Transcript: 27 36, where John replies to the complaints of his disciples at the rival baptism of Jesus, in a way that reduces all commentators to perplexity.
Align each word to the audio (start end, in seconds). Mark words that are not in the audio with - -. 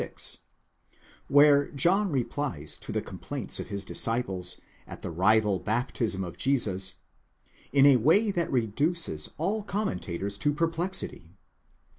27 0.01 0.17
36, 0.17 0.43
where 1.27 1.69
John 1.73 2.09
replies 2.11 2.79
to 2.79 2.91
the 2.91 3.03
complaints 3.03 3.59
of 3.59 3.67
his 3.67 3.85
disciples 3.85 4.59
at 4.87 5.03
the 5.03 5.11
rival 5.11 5.59
baptism 5.59 6.23
of 6.23 6.37
Jesus, 6.39 6.95
in 7.71 7.85
a 7.85 7.97
way 7.97 8.31
that 8.31 8.51
reduces 8.51 9.29
all 9.37 9.61
commentators 9.61 10.39
to 10.39 10.55
perplexity. 10.55 11.35